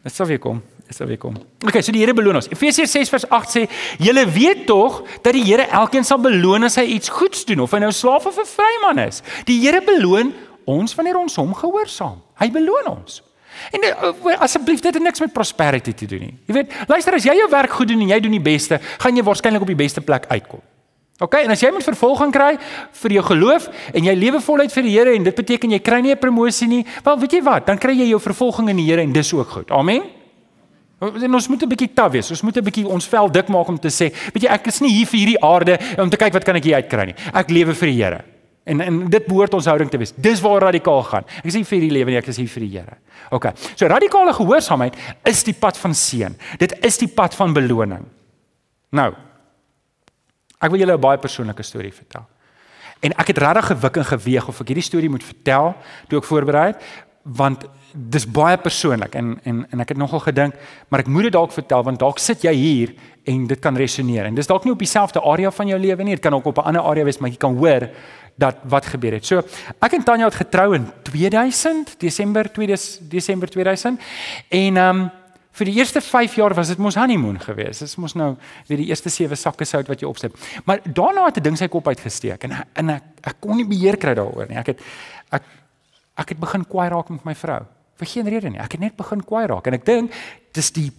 [0.09, 0.62] Dit sou weer kom.
[0.87, 1.37] Dit sou weer kom.
[1.66, 2.49] Okay, so die Here beloon ons.
[2.49, 3.64] Efesiërs 6 vers 8 sê:
[4.01, 7.75] "Julle weet tog dat die Here elkeen sal beloon as hy iets goeds doen, of
[7.77, 9.23] hy nou slaaf of 'n vryman is.
[9.44, 10.33] Die Here beloon
[10.64, 12.23] ons wanneer ons hom gehoorsaam.
[12.40, 13.23] Hy beloon ons."
[13.71, 16.35] En eh, asseblief dit het niks met prosperity te doen nie.
[16.47, 19.16] Jy weet, luister as jy jou werk goed doen en jy doen die beste, gaan
[19.16, 20.61] jy waarskynlik op die beste plek uitkom.
[21.19, 22.53] OK, en as jy met vervolging kry
[23.01, 25.99] vir jou geloof en jy lewe voluit vir die Here en dit beteken jy kry
[26.01, 28.87] nie 'n promosie nie, wel weet jy wat, dan kry jy jou vervolging in die
[28.87, 29.71] Here en dis ook goed.
[29.71, 30.03] Amen.
[31.01, 32.31] En ons moet 'n bietjie taaf wees.
[32.31, 34.81] Ons moet 'n bietjie ons vel dik maak om te sê, weet jy, ek is
[34.81, 37.15] nie hier vir hierdie aarde om te kyk wat kan ek hier uitkry nie.
[37.35, 38.25] Ek lewe vir die Here.
[38.65, 40.13] En en dit behoort ons houding te wees.
[40.17, 41.25] Dis waar radikaal gaan.
[41.39, 42.97] Ek is nie vir hierdie lewe nie, ek is hier vir die Here.
[43.31, 43.53] OK.
[43.77, 46.35] So radikale gehoorsaamheid is die pad van seën.
[46.59, 48.05] Dit is die pad van beloning.
[48.91, 49.15] Nou,
[50.59, 52.27] Ek wil julle 'n baie persoonlike storie vertel.
[53.01, 55.75] En ek het regtig gewik en geweeg of ek hierdie storie moet vertel
[56.09, 56.83] toe ek voorberei het,
[57.23, 60.55] want dis baie persoonlik en en en ek het nogal gedink,
[60.88, 62.94] maar ek moet dit dalk vertel want dalk sit jy hier
[63.25, 64.25] en dit kan resoneer.
[64.25, 66.59] En dis dalk nie op dieselfde area van jou lewe nie, dit kan ook op
[66.59, 67.88] 'n ander area wees, maar jy kan hoor
[68.37, 69.27] dat wat gebeur het.
[69.27, 69.42] So,
[69.81, 72.77] ek en Tanya het getrou in 2000, Desember 2
[73.09, 74.01] Desember 2000
[74.49, 75.11] en ehm um,
[75.59, 77.83] vir die eerste 5 jaar was dit mos honeymoon geweest.
[77.83, 78.35] Dit is mos nou
[78.68, 80.35] weer die eerste 7 sakke sout wat jy opsit.
[80.64, 83.97] Maar daarna het 'n ding sy kop uitgesteek en en ek ek kon nie beheer
[83.97, 84.59] kry daaroor nie.
[84.59, 84.81] Ek het
[85.31, 85.42] ek
[86.16, 87.62] ek het begin kwaai raak met my vrou.
[87.97, 88.61] Vir geen rede nie.
[88.61, 90.12] Ek het net begin kwaai raak en ek dink
[90.53, 90.92] dis die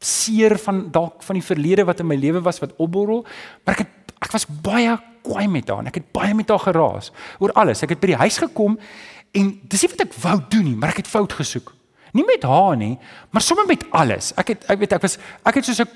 [0.00, 3.26] seer van dalk van die verlede wat in my lewe was wat opborrel,
[3.64, 6.58] maar ek het ek was baie kwaai met haar en ek het baie met haar
[6.58, 7.82] geraas oor alles.
[7.82, 8.78] Ek het by die huis gekom
[9.32, 11.77] en dis nie wat ek wou doen nie, maar ek het fout gesoek.
[12.12, 12.98] Nie met haar nie,
[13.30, 14.32] maar sommer met alles.
[14.36, 15.88] Ek het ek weet ek was ek het soos 'n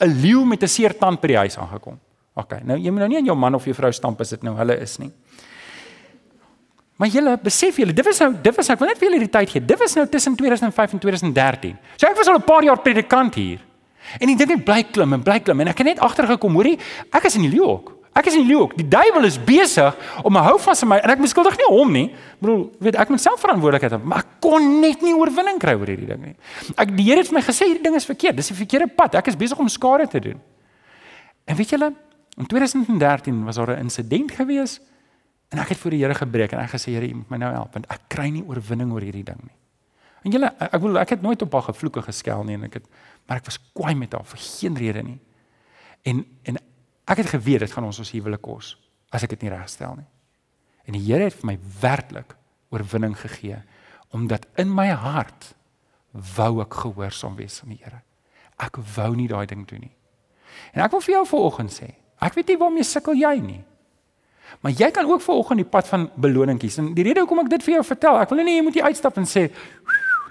[0.00, 1.98] 'n leeu met 'n seer tand by die huis aangekom.
[2.34, 4.42] OK, nou jy moet nou nie aan jou man of jou vrou stamp as dit
[4.42, 5.10] nou hulle is nie.
[6.96, 9.30] Maar julle besef julle, dit was nou dit was ek wil net vir julle die
[9.30, 9.60] tyd gee.
[9.60, 11.78] Dit was nou tussen 2005 en 2013.
[11.96, 13.60] So ek was al 'n paar jaar predikant hier.
[14.20, 16.78] En die ding het bly klim en bly klim en ek het net agtergekom, hoorie,
[17.10, 17.95] ek is in die leeu ook.
[18.16, 18.74] Ek is in die leeu ook.
[18.78, 21.92] Die duiwel is besig om my hou vas in my en ek beskuldig nie hom
[21.92, 22.06] nie.
[22.14, 25.76] Ek bedoel, weet ek moet self verantwoordelikheid hê, maar ek kon net nie oorwinning kry
[25.76, 26.34] oor hierdie ding nie.
[26.80, 28.36] Ek die Here het vir my gesê hierdie ding is verkeerd.
[28.40, 29.14] Dis 'n verkeerde pad.
[29.14, 30.40] Ek is besig om skade te doen.
[31.44, 31.92] En weet julle,
[32.36, 34.80] in 2013 was daar 'n insident gewees
[35.48, 37.52] En ek het voor die Here gebreek en ek gesê Here, U moet my nou
[37.54, 39.54] help want ek kry nie oorwinning oor hierdie ding nie.
[40.26, 42.88] En julle ek wil ek het nooit op haar gevloeke geskel nie en ek het
[43.26, 45.18] maar ek was kwaai met haar vir geen rede nie.
[46.06, 46.58] En en
[47.06, 48.74] ek het geweet dit gaan ons ons huwelik kos
[49.14, 50.08] as ek dit nie regstel nie.
[50.86, 52.34] En die Here het vir my werklik
[52.74, 53.60] oorwinning gegee
[54.14, 55.52] omdat in my hart
[56.36, 58.00] wou ek gehoorsaam wees aan die Here.
[58.62, 59.94] Ek wou nie daai ding doen nie.
[60.72, 61.90] En ek wil vir jou vanoggend sê,
[62.22, 63.62] ek weet nie waarmee sukkel jy nie.
[64.62, 66.78] Maar jy kan ook vanoggend die pad van beloning kies.
[66.80, 68.88] En die rede hoekom ek dit vir jou vertel, ek wil nie jy moet jy
[68.88, 69.48] uitstap en sê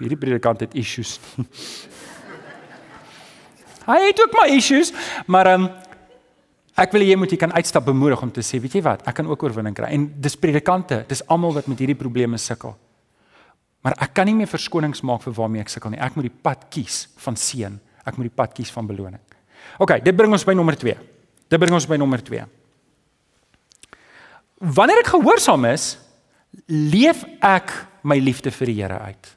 [0.00, 1.16] hierdie predikant het issues.
[3.86, 4.90] Hy het ook my issues,
[5.30, 5.74] maar ehm um,
[6.76, 9.16] ek wil jy moet jy kan uitstap bemoedig om te sê, weet jy wat, ek
[9.20, 9.92] kan ook oorwinning kry.
[9.96, 12.76] En dis predikante, dis almal wat met hierdie probleme sukkel.
[13.86, 16.02] Maar ek kan nie meer verskonings maak vir waarmee ek sukkel nie.
[16.02, 17.80] Ek moet die pad kies van seën.
[18.06, 19.22] Ek moet die pad kies van beloning.
[19.82, 20.94] OK, dit bring ons by nommer 2.
[21.46, 22.44] Dit bring ons by nommer 2
[24.58, 25.96] wanneer ek gehoorsaam is,
[26.66, 27.72] leef ek
[28.06, 29.32] my liefde vir die Here uit.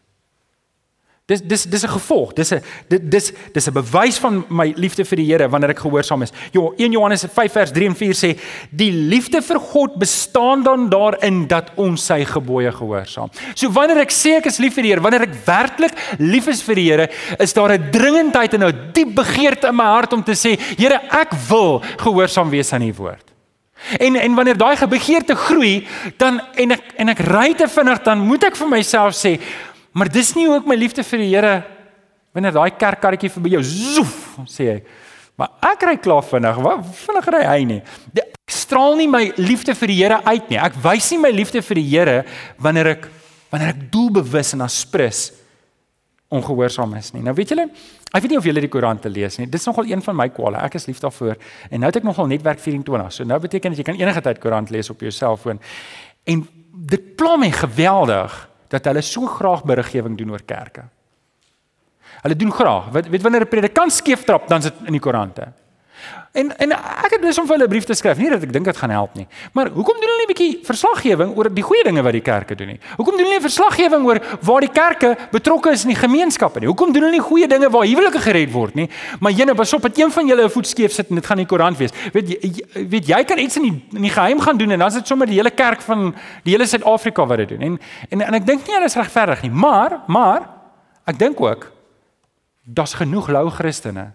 [1.30, 2.34] Dis dis dis 'n gevolg.
[2.34, 6.24] Dis 'n dis dis 'n bewys van my liefde vir die Here wanneer ek gehoorsaam
[6.24, 6.32] is.
[6.52, 8.40] Jo 1 Johannes 5 vers 3 en 4 sê
[8.72, 13.30] die liefde vir God bestaan dan daarin dat ons sy gebooie gehoorsaam.
[13.54, 16.64] So wanneer ek sê ek is lief vir die Here, wanneer ek werklik lief is
[16.64, 20.24] vir die Here, is daar 'n dringendheid en 'n diep begeerte in my hart om
[20.24, 23.30] te sê, Here, ek wil gehoorsaam wees aan U woord.
[23.98, 25.88] En en wanneer daai begeerte groei,
[26.18, 29.40] dan en ek en ek ry te vinnig, dan moet ek vir myself sê,
[29.92, 31.54] maar dis nie ook my liefde vir die Here
[32.36, 34.18] wanneer daai kerkkarretjie verby jou zoef,
[34.50, 34.80] sê hy.
[35.40, 36.60] Maar ek ry klaar vinnig.
[36.66, 37.80] Wat vinnig ry hy nie?
[38.20, 40.60] Ek straal nie my liefde vir die Here uit nie.
[40.60, 42.18] Ek wys nie my liefde vir die Here
[42.60, 43.08] wanneer ek
[43.50, 45.30] wanneer ek doelbewus en aspres
[46.30, 47.24] ongehoorsaam is nie.
[47.26, 47.66] Nou weet julle,
[48.12, 49.48] ek weet nie of julle die koerante lees nie.
[49.50, 50.60] Dis nogal een van my kwale.
[50.62, 51.40] Ek is lief daarvoor.
[51.72, 53.16] En nou het ek nogal netwerk 24.
[53.16, 55.62] So nou beteken dit jy kan enige tyd koerant lees op jou selfoon.
[56.30, 56.46] En
[56.94, 58.38] dit pla my geweldig
[58.70, 60.86] dat hulle so graag beriggewing doen oor kerke.
[62.22, 62.90] Hulle doen graag.
[62.92, 65.54] Weet wanneer 'n predikant skeef trap, dan is dit in die koerante.
[66.32, 68.54] En en ek het besig om vir hulle 'n brief te skryf, nie dat ek
[68.54, 69.28] dink dit gaan help nie.
[69.54, 72.56] Maar hoekom doen hulle nie 'n bietjie verslaggewing oor die goeie dinge wat die kerke
[72.56, 72.80] doen nie?
[72.98, 76.68] Hoekom doen hulle nie verslaggewing oor waar die kerke betrokke is in die gemeenskappe nie?
[76.68, 78.90] Hoekom doen hulle nie goeie dinge waar huwelike gered word nie?
[79.20, 81.38] Maar jene, pas op dat een van julle 'n voet skeef sit en dit gaan
[81.40, 81.92] in die koerant wees.
[82.14, 84.88] Weet jy weet jy kan iets in die in die geheim gaan doen en dan
[84.88, 87.62] is dit sommer die hele kerk van die hele Suid-Afrika wat dit doen.
[87.62, 90.42] En en en ek dink nie hulle is regverdig nie, maar maar
[91.06, 91.72] ek dink ook
[92.64, 94.12] daar's genoeg lou Christene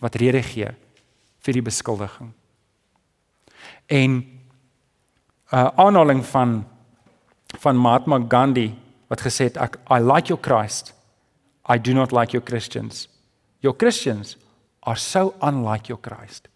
[0.00, 0.74] wat rede gee
[1.44, 2.32] vir die beskuldiging.
[3.86, 4.40] En 'n
[5.54, 6.64] uh, aanhaling van
[7.60, 8.74] van Mahatma Gandhi
[9.06, 10.94] wat gesê het ek I like your Christ.
[11.68, 13.08] I do not like your Christians.
[13.60, 14.36] Your Christians
[14.80, 16.48] are so unlike your Christ.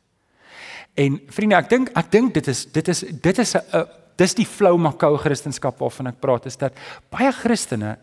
[0.94, 3.86] En vriende, ek dink ek dink dit is dit is dit is 'n
[4.18, 6.74] dis die flou makou Christendom waarvan ek praat is dat
[7.10, 7.98] baie Christene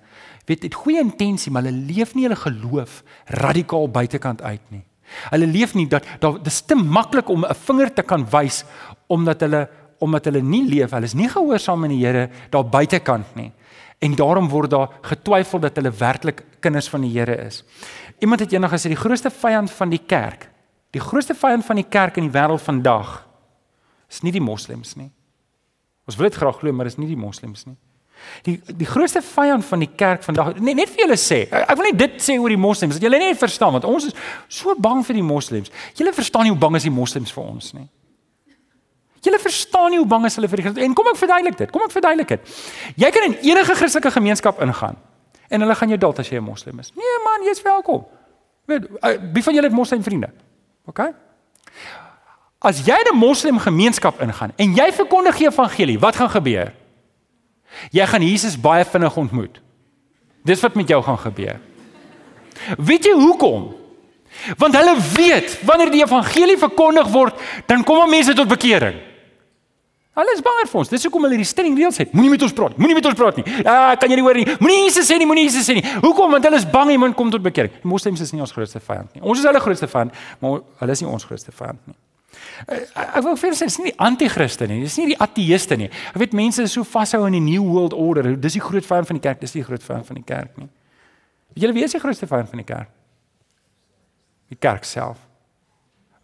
[0.47, 4.85] weet het goeie intensie maar hulle leef nie hulle geloof radikaal buitekant uit nie.
[5.29, 8.63] Hulle leef nie dat daar dis te maklik om 'n vinger te kan wys
[9.07, 13.35] omdat hulle omdat hulle nie leef, hulle is nie gehoorsaam aan die Here daar buitekant
[13.35, 13.51] nie.
[13.99, 17.63] En daarom word daar getwyfel dat hulle werklik kinders van die Here is.
[18.19, 20.49] Iemand het eendag gesê die grootste vyand van die kerk,
[20.91, 23.25] die grootste vyand van die kerk in die wêreld vandag
[24.09, 25.11] is nie die moslems nie.
[26.05, 27.77] Ons wil dit graag glo, maar dis nie die moslems nie.
[28.45, 31.45] Die die grootste vyand van die kerk vandag net net vir julle sê.
[31.51, 34.15] Ek wil net dit sê oor die moslems dat julle net verstaan want ons is
[34.47, 35.71] so bang vir die moslems.
[35.95, 37.87] Julle verstaan nie hoe bang is die moslems vir ons nie.
[39.25, 41.71] Julle verstaan nie hoe bang is hulle vir die en kom ek verduidelik dit.
[41.73, 42.55] Kom ek verduidelik dit.
[43.01, 44.99] Jy kan in enige Christelike gemeenskap ingaan
[45.49, 46.91] en hulle gaan jou dalk as jy 'n moslem is.
[46.95, 48.05] Nee man, jy's welkom.
[48.65, 50.29] Weet, eh, wie van julle het moslem vriende?
[50.85, 50.99] OK?
[52.59, 56.73] As jy 'n moslem gemeenskap ingaan en jy verkondig die evangelie, wat gaan gebeur?
[57.91, 59.61] Jy gaan Jesus baie vinnig ontmoet.
[60.45, 61.59] Dis wat met jou gaan gebeur.
[62.77, 63.73] Weet jy hoekom?
[64.59, 67.37] Want hulle weet wanneer die evangelie verkondig word,
[67.69, 68.97] dan kom mense tot bekering.
[70.15, 70.89] Hulle is bang vir ons.
[70.91, 72.13] Dis hoekom hulle die streng reëls het.
[72.15, 72.77] Moenie met ons praat.
[72.79, 73.43] Moenie met ons praat nie.
[73.67, 74.45] Ah, kan jy nie hoor nie.
[74.61, 75.83] Moenie Jesus sê nie, moenie Jesus sê nie.
[76.05, 76.31] Hoekom?
[76.31, 77.73] Want hulle is bang iemand kom tot bekering.
[77.83, 79.23] Die moslems is nie ons grootste vyand nie.
[79.25, 81.97] Ons is hulle grootste vyand, maar hulle is nie ons grootste vyand nie.
[82.67, 84.81] Eh, ek wil vir sê dis nie die anti-kriste nie.
[84.81, 85.89] Dis nie die ateëste nie.
[86.13, 88.35] Ek weet mense is so vashou in die new world order.
[88.35, 90.69] Dis die groot vyand van die kerk, dis die groot vyand van die kerk nie.
[91.53, 92.91] Weet julle wie is die grootste vyand van die kerk?
[94.49, 95.21] Die kerk self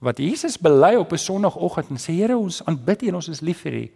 [0.02, 3.42] wat Jesus bely op 'n Sondagoggend en sê Here ons aanbid U en ons is
[3.42, 3.90] lief vir U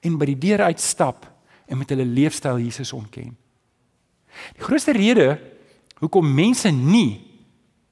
[0.00, 1.26] en by die deur uitstap
[1.66, 3.36] en met hulle leefstyl Jesus ontken.
[4.56, 5.40] Die grootste rede
[5.98, 7.31] hoekom mense nie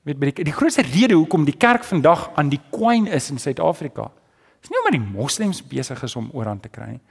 [0.08, 3.38] weet by die die grootste rede hoekom die kerk vandag aan die kwyn is in
[3.38, 4.10] Suid-Afrika
[4.60, 7.02] is nie omdat die moslems besig is om oorhand te kry nie.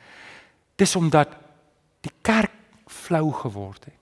[0.79, 1.33] Dis omdat
[2.05, 2.53] die kerk
[2.89, 3.97] flou geword het.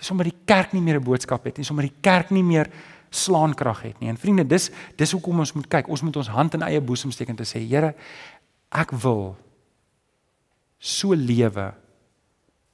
[0.00, 2.42] Dis omdat die kerk nie meer 'n boodskap het nie, dis omdat die kerk nie
[2.42, 2.70] meer
[3.10, 4.08] slaankrag het nie.
[4.08, 5.88] En vriende, dis dis hoekom ons moet kyk.
[5.88, 7.94] Ons moet ons hand in eie boesem steek en te sê, Here,
[8.70, 9.36] ek wil
[10.78, 11.74] so lewe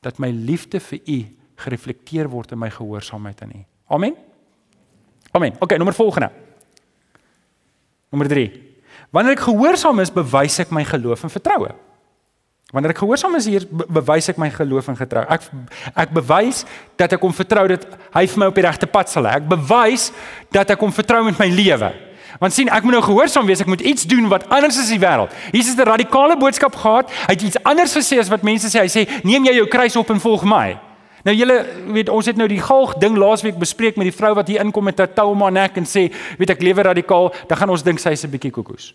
[0.01, 1.19] dat my liefde vir U
[1.57, 3.65] gereflekteer word in my gehoorsaamheid aan U.
[3.89, 4.26] Amen.
[5.37, 5.57] Amen.
[5.61, 6.31] OK, nommer volgende.
[8.09, 8.47] Nommer 3.
[9.13, 11.75] Wanneer ek gehoorsaam is, bewys ek my geloof en vertroue.
[12.75, 15.23] Wanneer ek gehoorsaam is hier bewys ek my geloof en getrou.
[15.31, 15.45] Ek
[15.95, 16.65] ek bewys
[16.99, 17.85] dat ek hom vertrou dat
[18.17, 19.37] hy vir my op die regte pad sal lei.
[19.39, 20.09] Ek bewys
[20.55, 21.93] dat ek hom vertrou met my lewe.
[22.41, 23.63] Want sien, ek moet nou gehoorsaam wees.
[23.63, 25.33] Ek moet iets doen wat anders is die wêreld.
[25.53, 27.13] Jesus het 'n radikale boodskap gehad.
[27.29, 28.81] Hy het iets anders gesê as wat mense sê.
[28.81, 30.86] Hy sê: "Neem jy jou kruis op en volg my."
[31.27, 31.57] Nou julle
[31.91, 34.85] weet ons het nou die galg ding laasweek bespreek met die vrou wat hier inkom
[34.87, 37.83] met 'n tou om haar nek en sê, "Weet ek lewe radikaal." Dan gaan ons
[37.83, 38.95] dink sy is 'n bietjie koekoes.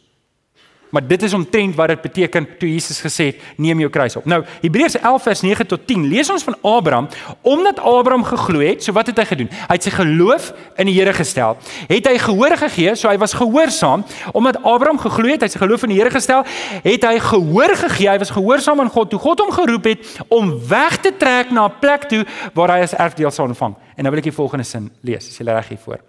[0.91, 4.25] Maar dit is omtrent wat dit beteken toe Jesus gesê het neem jou kruis op.
[4.25, 7.07] Nou Hebreërs 11 vers 9 tot 10 lees ons van Abraham
[7.41, 9.49] omdat Abraham geglo het, so wat het hy gedoen?
[9.51, 11.57] Hy het sy geloof in die Here gestel.
[11.87, 15.87] Het hy gehoor gegee, so hy was gehoorsaam omdat Abraham geglo het, hy sy geloof
[15.87, 16.43] in die Here gestel,
[16.83, 20.53] het hy gehoor gegee, hy was gehoorsaam aan God toe God hom geroep het om
[20.67, 23.75] weg te trek na 'n plek toe waar hy as erfdeel sou ontvang.
[23.95, 25.99] En nou wil ek die volgende sin lees, as jy reg hiervoor.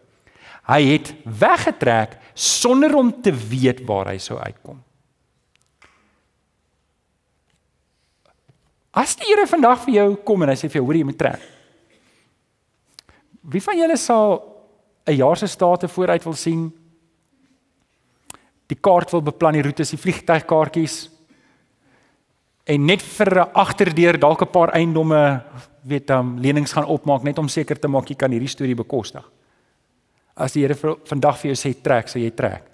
[0.67, 4.81] Hy het weggetrek sonder om te weet waar hy sou uitkom.
[8.93, 11.19] As die Here vandag vir jou kom en hy sê vir jou, hoor jy moet
[11.19, 11.49] trek.
[13.43, 14.43] Wie van julle sal
[15.07, 16.73] 'n jaar se state vooruit wil sien?
[18.69, 21.09] Die kaart wil beplan die roetes, die vliegtuigkaartjies
[22.65, 25.43] en net vir 'n agterdeur dalk 'n paar eiendomme
[25.83, 29.25] weet dan lenings gaan opmaak net om seker te maak jy kan hierdie storie bekostig.
[30.35, 32.69] As die Here vandag vir jou sê trek, sal jy trek.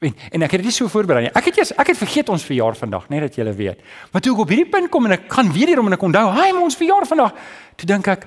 [0.00, 1.28] En, en ek het dit so voorberei.
[1.28, 3.82] Ek het eers ek het vergeet ons verjaar vandag, net dat julle weet.
[4.12, 6.26] Maar toe ek op hierdie punt kom en ek kan weer hierom en ek onthou,
[6.32, 7.36] "Haai, ons verjaar vandag."
[7.76, 8.26] Toe dink ek,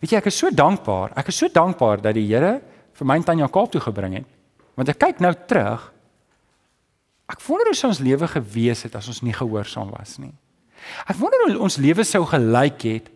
[0.00, 1.12] weet jy, ek is so dankbaar.
[1.16, 2.60] Ek is so dankbaar dat die Here
[2.92, 4.26] vir my en Tanya Kaap toe gebring het.
[4.76, 5.92] Want ek kyk nou terug.
[7.28, 10.34] Ek wonder hoe ons lewe gewees het as ons nie gehoorsaam was nie.
[11.08, 13.10] Ek wonder hoe ons lewe sou gelyk het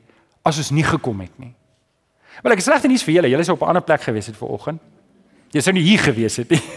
[0.47, 1.55] as ons nie gekom het nie.
[2.43, 3.31] Wel ek is slegte nuus vir julle.
[3.33, 4.81] Julle sou op 'n ander plek gewees het vanoggend.
[5.53, 6.63] Jy sou nie hier gewees het nie.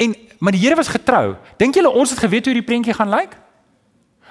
[0.00, 1.36] En maar die Here was getrou.
[1.56, 3.36] Dink julle ons het geweet hoe die prentjie gaan lyk?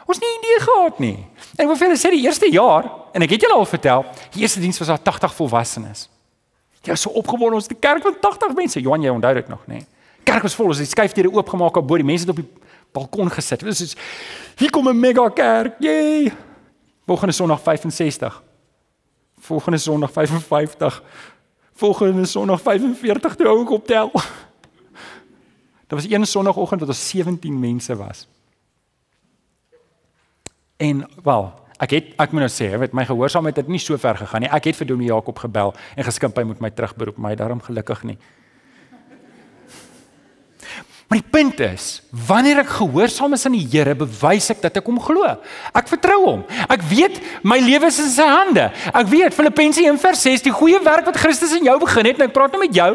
[0.09, 1.17] Ons nie idee gehad nie.
[1.53, 4.05] En ek wil vir julle sê die eerste jaar en ek het julle al vertel,
[4.33, 6.07] die eerste diens was daar 80 volwassenes.
[6.81, 8.81] Jy was so opgewonde ons die kerk van 80 mense.
[8.81, 9.83] Johan, jy onthou dit nog, nê?
[10.25, 10.71] Kerk was vol.
[10.73, 12.49] Ons het die skuifdeure oopgemaak op bo, die mense het op die
[12.95, 13.61] balkon gesit.
[13.61, 13.95] Dit is
[14.57, 15.77] hier kom 'n mega kerk.
[15.79, 16.33] Jee.
[17.05, 18.41] Volgende Sondag 65
[19.39, 21.03] volgende Sondag 55.
[21.73, 24.11] Volgende Sondag 45 toe hou ek optel.
[25.89, 28.27] Daar was een Sondagoggend wat ons 17 mense was.
[30.77, 34.15] En wel, ek het ek moet nou sê, weet my gehoorsaamheid het nie so ver
[34.15, 34.51] gegaan nie.
[34.53, 37.63] Ek het vir Dominee Jakob gebel en geskimp hy moet my terugberoep, maar hy daarom
[37.63, 38.17] gelukkig nie.
[41.09, 41.85] Maar die punt is,
[42.27, 45.25] wanneer ek gehoorsaam is aan die Here, bewys ek dat ek hom glo.
[45.73, 46.43] Ek vertrou hom.
[46.69, 48.67] Ek weet my lewe is in sy hande.
[48.93, 52.35] Ek weet Filippense 1:6, die goeie werk wat Christus in jou begin het, en ek
[52.35, 52.91] praat nou met jou,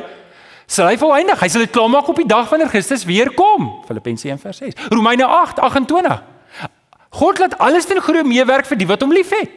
[0.70, 1.42] sal hy volëindig.
[1.42, 3.83] Hy sal dit klaarmaak op die dag wanneer Christus weer kom.
[3.90, 4.79] Filippense 1:6.
[4.94, 6.22] Romeine 8:28.
[7.18, 9.50] God laat alles ten goeie meewerk vir die wat hom liefhet.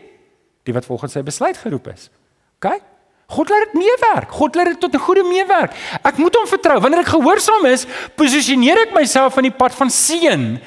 [0.66, 2.10] Die wat volgens sy besluit geroep is.
[2.58, 2.82] OK?
[3.28, 4.32] God laat dit meewerk.
[4.32, 5.76] God laat dit tot 'n goeie meewerk.
[6.04, 6.80] Ek moet hom vertrou.
[6.80, 7.86] Wanneer ek gehoorsaam is,
[8.16, 10.60] posisioneer ek myself aan die pad van seën.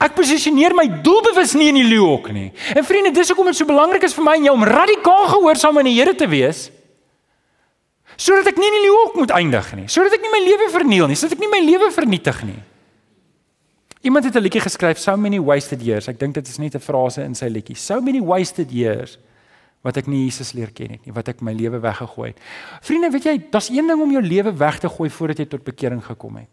[0.00, 2.52] Ek posisioneer my doelbewus nie in die leeuhok nie.
[2.74, 5.78] En vriende, dis hoekom dit so belangrik is vir my en jou om radikaal gehoorsaam
[5.78, 6.70] aan die Here te wees.
[8.16, 9.88] Sodat ek nie in die leeuhok moet eindig nie.
[9.88, 12.62] Sodat ek nie my lewe verniel nie, sodat ek nie my lewe vernietig nie.
[14.02, 16.08] Iemand het 'n liedjie geskryf, so many wasted years.
[16.08, 17.76] Ek dink dit is net 'n frase in sy liedjie.
[17.76, 19.18] So many wasted years
[19.82, 22.40] wat ek nie Jesus leer ken het nie, wat ek my lewe weggegooi het.
[22.82, 25.64] Vriende, weet jy, daar's een ding om jou lewe weg te gooi voordat jy tot
[25.64, 26.48] bekering gekom het.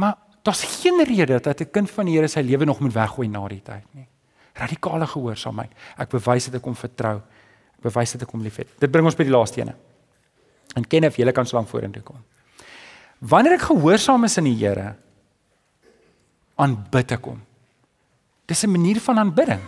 [0.00, 3.28] Maar daar's geen rede dat 'n kind van die Here sy lewe nog moet weggooi
[3.28, 4.06] na die tyd nie.
[4.54, 5.70] Radikale gehoorsaamheid.
[5.98, 7.16] Ek bewys dit ek kom vertrou.
[7.76, 8.68] Ek bewys dit ek kom liefhet.
[8.78, 9.74] Dit bring ons by die laaste ene.
[10.76, 12.22] En ken of jy kan so lank vorentoe kom.
[13.18, 14.96] Wanneer ek gehoorsaam is aan die Here,
[16.56, 17.40] aanbid ek hom.
[18.46, 19.60] Dis 'n manier van aanbidding.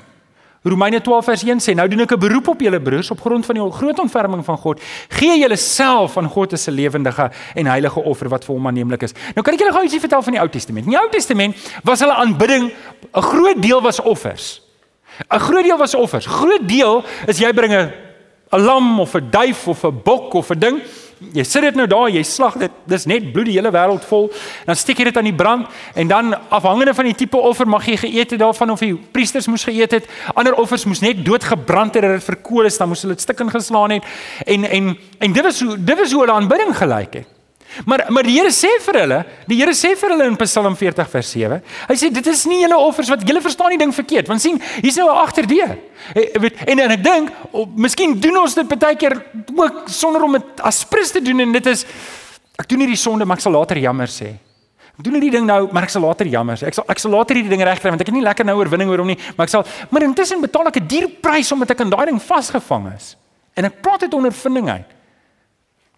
[0.62, 3.46] Romeine 12 vers 1 sê nou doen ek 'n beroep op julle broers op grond
[3.46, 7.66] van die groot ontferming van God gee julle self aan God as 'n lewendige en
[7.66, 9.12] heilige offer wat vir hom aanneemlik is.
[9.34, 10.86] Nou kan ek julle gou ietsie vertel van die Ou Testament.
[10.86, 12.70] In die Ou Testament was hulle aanbidding
[13.14, 14.62] 'n groot deel was offers.
[15.30, 16.26] 'n Groot deel was offers.
[16.26, 17.92] Groot deel is jy bring 'n
[18.52, 20.80] 'n lam of 'n duif of 'n bok of 'n ding
[21.32, 22.70] Jy sit dit nou daar, jy slag dit.
[22.90, 24.30] Dis net bloed die hele wêreld vol.
[24.66, 27.86] Dan steek jy dit aan die brand en dan afhangende van die tipe offer mag
[27.88, 30.08] jy geëet het daarvan of die priesters moes geëet het.
[30.34, 33.50] Ander offers moes net dood gebrand het dit verkoel is, dan moes hulle dit stukken
[33.50, 34.08] geslaan het.
[34.46, 37.41] En en en dit was hoe dit was hoe hulle aanbidding gelyk het.
[37.84, 41.08] Maar maar die Here sê vir hulle, die Here sê vir hulle in Psalm 40
[41.08, 41.60] vers 7.
[41.88, 44.28] Hy sê dit is nie julle offers wat julle verstaan die ding verkeerd.
[44.30, 45.76] Want sien, hier's nou 'n agterdeur.
[46.66, 47.32] En en ek dink,
[47.76, 49.22] miskien doen ons dit baie keer
[49.56, 51.86] ook sonder om dit as prins te doen en dit is
[52.58, 54.36] ek doen hierdie sonde, maar ek sal later jammer sê.
[54.98, 56.66] Ek doen hierdie ding nou, maar ek sal later jammer sê.
[56.66, 58.90] Ek sal ek sal later hierdie ding regkry want ek het nie lekker nou oorwinning
[58.90, 61.80] oor hom nie, maar ek sal maar intussen betaal ek 'n duur prys omdat ek
[61.80, 63.16] in daai ding vasgevang is.
[63.56, 64.88] En ek praat dit ondervinding uit.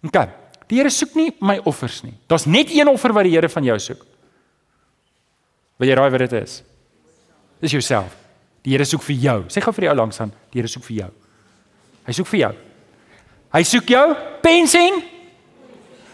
[0.05, 0.44] OK.
[0.71, 2.15] Die Here soek nie my offers nie.
[2.31, 4.05] Daar's net een offer wat die Here van jou soek.
[5.79, 6.61] Wil jy raai wat dit is?
[7.61, 8.15] Dis jouself.
[8.65, 9.39] Die Here soek vir jou.
[9.53, 11.11] Sê gou vir die ou langs aan, die Here soek vir jou.
[12.05, 12.53] Hy soek vir jou.
[13.55, 14.07] Hy soek jou
[14.45, 15.03] pensing.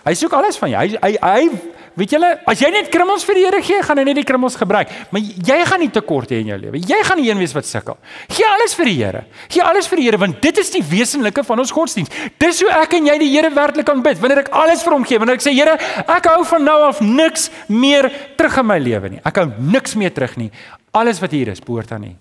[0.07, 0.81] Hy soek alles van jou.
[0.81, 4.05] Hy hy hy Weet julle, as jy net krummels vir die Here gee, gaan hy
[4.07, 4.93] net die krummels gebruik.
[5.11, 6.79] Maar jy gaan nie tekort hê in jou lewe.
[6.87, 7.99] Jy gaan nie een wees wat sukkel.
[8.31, 9.25] Gee alles vir die Here.
[9.51, 12.15] Gee alles vir die Here want dit is die wesenlike van ons godsdiens.
[12.41, 14.23] Dis hoe ek en jy die Here werklik aanbid.
[14.23, 17.03] Wanneer ek alles vir hom gee, wanneer ek sê Here, ek hou van nou af
[17.05, 18.09] niks meer
[18.39, 19.23] terug in my lewe nie.
[19.27, 20.53] Ek hou niks meer terug nie.
[20.95, 22.17] Alles wat hier is, behoort aan U.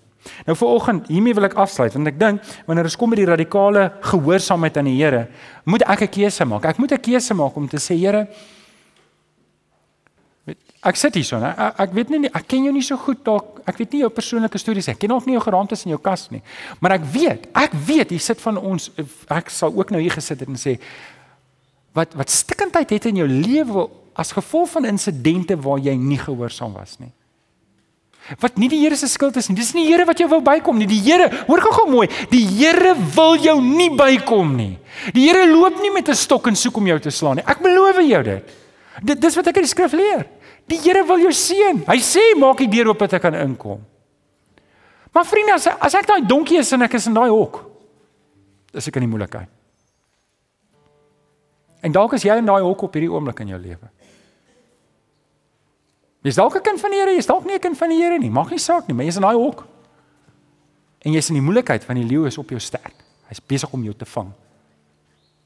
[0.46, 3.28] Nou vir oggend, hiermee wil ek afsluit want ek dink wanneer ons kom by die
[3.28, 5.28] radikale gehoorsaamheid aan die Here,
[5.64, 6.64] moet ek 'n keuse maak.
[6.64, 8.28] Ek moet 'n keuse maak om te sê Here,
[10.80, 11.50] Ek sit hier so, né?
[11.52, 13.60] Ek weet nie ek ken jou nie so goed dalk.
[13.68, 14.94] Ek weet nie jou persoonlike stories nie.
[14.94, 16.40] Ek ken ook nie jou geraamtes in jou kas nie.
[16.80, 18.88] Maar ek weet, ek weet jy sit van ons
[19.28, 20.78] ek sal ook nou hier gesit het en sê
[21.96, 26.72] wat wat stikkindheid het in jou lewe as gevolg van insidente waar jy nie gehoorsaam
[26.78, 27.12] was nie.
[28.38, 29.56] Wat nie die Here se skuld is nie.
[29.58, 30.86] Dis nie die Here wat jou wou bykom nie.
[30.86, 34.78] Die Here, hoor gou-gou mooi, die Here wil jou nie bykom nie.
[35.16, 37.44] Die Here loop nie met 'n stok en soek om jou te slaan nie.
[37.46, 38.44] Ek beloof jou dit.
[39.02, 40.26] Dit dis wat ek in die skrif leer.
[40.68, 41.84] Die Here wil jou seën.
[41.86, 43.80] Hy sê maak die deur oop dat ek kan inkom.
[45.12, 47.64] Maar vriende, as, as ek daai donkie is en ek is in daai hok,
[48.72, 49.48] dis ek in die moeilikheid.
[51.82, 53.90] En dalk is jy in daai hok op hierdie oomblik in jou lewe.
[56.22, 58.18] Jy's dalk 'n kind van die Here, jy's dalk nie 'n kind van die Here
[58.18, 58.30] nie.
[58.30, 59.66] Maak nie saak nie, maar jy's in daai hok.
[61.02, 62.94] En jy's in die moeilikheid van die leeu is op jou sterk.
[63.28, 64.32] Hy's besig om jou te vang.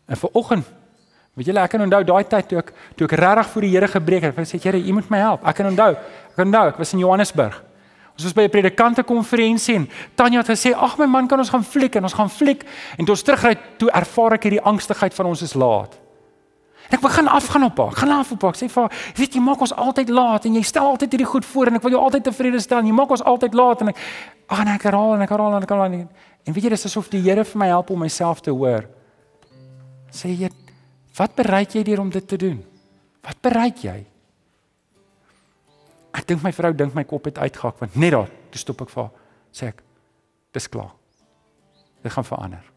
[0.09, 0.65] En vir oggend
[1.35, 3.89] Weet julle, ek kan onthou daai tyd toe ek toe ek regtig voor die Here
[3.91, 4.37] gebreek het.
[4.39, 5.47] Ek sê, Here, U moet my help.
[5.47, 5.97] Ek kan onthou.
[5.97, 7.57] Ek kan onthou, ek was in Johannesburg.
[8.15, 11.51] Ons was by 'n predikante konferensie en Tanya het gesê, "Ag my man, kan ons
[11.51, 12.63] gaan fliek en ons gaan fliek."
[12.99, 15.99] En toe ons terugry, toe ervaar ek hierdie angstigheid van ons is laat.
[16.89, 17.93] En ek begin afgaan op haar.
[17.93, 18.55] Gaan af op haar.
[18.55, 21.27] Ek sê vir haar, "Weet jy, maak ons altyd laat en jy stel altyd hierdie
[21.27, 23.81] goed voor en ek wil jou altyd tevrede stel en jy maak ons altyd laat
[23.81, 23.97] en ek
[24.49, 25.93] ag nee, ek herhaal en ek herhaal en ek herhaal.
[26.45, 28.85] En weet jy, dis asof die Here vir my help om myself te hoor.
[30.11, 30.51] Sê jy
[31.15, 32.59] Wat bereik jy deur om dit te doen?
[33.23, 33.97] Wat bereik jy?
[36.15, 38.93] Ek dink my vrou dink my kop het uitgehak want net daar, toe stop ek
[38.95, 39.83] vir haar, sê ek,
[40.55, 40.93] dis klaar.
[42.03, 42.74] Dit gaan verander.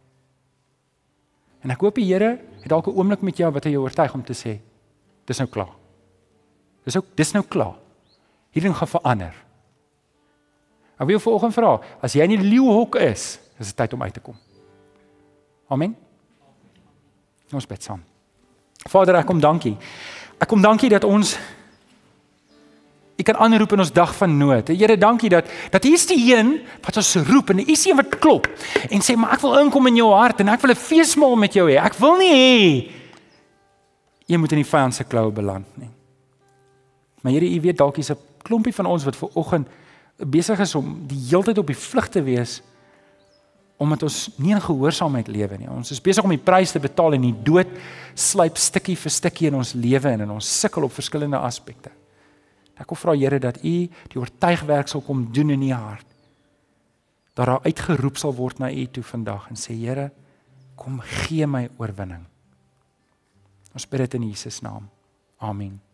[1.63, 4.13] En ek hoop die Here het dalk 'n oomblik met jou wat hy jou oortuig
[4.13, 4.59] om te sê,
[5.25, 5.73] dis nou klaar.
[6.85, 7.75] Dis ook dis nou klaar.
[8.51, 9.33] Hierdie gaan verander.
[10.97, 14.13] Ek wil vanoggend vra, as jy in die leeuhok is, is dit tyd om uit
[14.13, 14.35] te kom.
[15.69, 15.95] Amen.
[17.53, 18.01] Ons bid saam.
[18.87, 19.77] Vader, ek kom dankie.
[20.39, 21.37] Ek kom dankie dat ons
[23.17, 24.67] ek kan aanroep in ons dag van nood.
[24.67, 27.91] Here, dankie dat dat U is die een wat ons roep en U is die
[27.91, 28.45] een wat klop
[28.89, 31.53] en sê maar ek wil inkom in jou hart en ek wil 'n feesmaal met
[31.53, 31.81] jou hê.
[31.81, 32.91] Ek wil nie hê
[34.27, 35.89] jy moet in die vyand se kloue beland nie.
[37.21, 39.67] Maar Here, U weet dalk is 'n klompie van ons wat ver oggend
[40.17, 42.61] besig is om die heeltyd op die vlug te wees
[43.77, 45.69] omdat ons nie in gehoorsaamheid lewe nie.
[45.69, 47.67] Ons is besig om die prys te betaal en die dood
[48.15, 51.91] slyp stukkie vir stukkie in ons lewe en in ons sukkel op verskillende aspekte.
[52.77, 56.07] Ek wil vra Here dat U die oortuigwerk sal kom doen in U hart.
[57.37, 60.09] dat daar uitgeroep sal word na U toe vandag en sê Here,
[60.75, 62.25] kom gee my oorwinning.
[63.73, 64.89] Ons bid dit in Jesus naam.
[65.37, 65.86] Amen.